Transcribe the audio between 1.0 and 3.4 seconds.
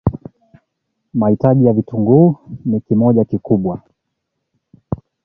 mahitaji ya vitunguu ni kimoja